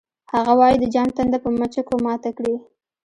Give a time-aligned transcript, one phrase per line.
[0.33, 2.55] هغه وایی د جام تنده په مچکو ماته کړئ